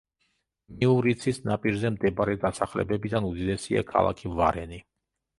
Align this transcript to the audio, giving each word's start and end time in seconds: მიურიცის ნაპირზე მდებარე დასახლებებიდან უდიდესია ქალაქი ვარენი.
მიურიცის 0.77 1.39
ნაპირზე 1.49 1.91
მდებარე 1.97 2.33
დასახლებებიდან 2.45 3.27
უდიდესია 3.27 3.83
ქალაქი 3.91 4.33
ვარენი. 4.41 4.81